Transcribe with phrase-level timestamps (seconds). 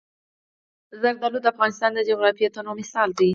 [1.01, 3.29] زردالو د افغانستان د جغرافیوي تنوع مثال دی.